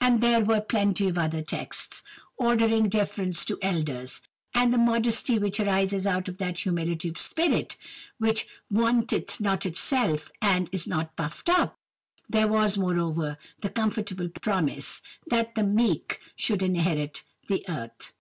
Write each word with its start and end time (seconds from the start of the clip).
And 0.00 0.22
there 0.22 0.40
were 0.40 0.62
plenty 0.62 1.06
of 1.06 1.18
other 1.18 1.42
texts, 1.42 2.02
ordering 2.38 2.88
deference 2.88 3.44
to 3.44 3.58
elders, 3.60 4.22
and 4.54 4.72
the 4.72 4.78
modesty 4.78 5.38
which 5.38 5.60
arises 5.60 6.06
out 6.06 6.28
of 6.28 6.38
that 6.38 6.60
humility 6.60 7.10
of 7.10 7.18
spirit 7.18 7.76
which 8.16 8.46
"vaunteth 8.70 9.38
not 9.38 9.66
itself," 9.66 10.32
and 10.40 10.70
"is 10.72 10.86
not 10.86 11.14
puffed 11.14 11.50
up." 11.50 11.76
There 12.26 12.48
was, 12.48 12.78
moreover, 12.78 13.36
the 13.60 13.68
comfortable 13.68 14.30
promise, 14.30 15.02
that 15.26 15.54
"the 15.54 15.62
meek" 15.64 16.20
should 16.36 16.62
"inherit 16.62 17.22
the 17.46 17.62
earth." 17.68 18.14